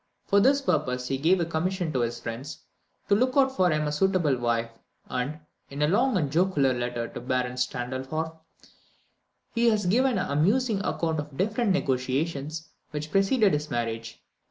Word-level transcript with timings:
For 0.25 0.39
this 0.39 0.61
purpose, 0.61 1.09
he 1.09 1.19
gave 1.19 1.39
a 1.39 1.45
commission 1.45 1.93
to 1.93 1.99
his 2.01 2.19
friends 2.19 2.61
to 3.07 3.13
look 3.13 3.37
out 3.37 3.55
for 3.55 3.69
him 3.69 3.83
a 3.85 3.91
suitable 3.91 4.35
wife, 4.35 4.71
and, 5.07 5.37
in 5.69 5.83
a 5.83 5.87
long 5.87 6.17
and 6.17 6.31
jocular 6.31 6.73
letter 6.73 7.07
to 7.09 7.21
Baron 7.21 7.53
Strahlendorf, 7.55 8.35
he 9.53 9.69
has 9.69 9.85
given 9.85 10.17
an 10.17 10.31
amusing 10.31 10.79
account 10.83 11.19
of 11.19 11.29
the 11.29 11.45
different 11.45 11.69
negotiations 11.69 12.69
which 12.89 13.11
preceded 13.11 13.53
his 13.53 13.69
marriage. 13.69 14.23